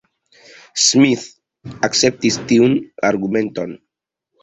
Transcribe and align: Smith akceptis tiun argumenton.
Smith 0.85 1.27
akceptis 1.89 2.41
tiun 2.53 2.77
argumenton. 3.15 3.81